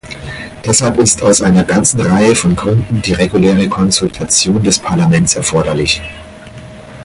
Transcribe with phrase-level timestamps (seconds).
[0.65, 6.01] Deshalb ist aus einer ganzen Reihe von Gründen die reguläre Konsultation des Parlaments erforderlich.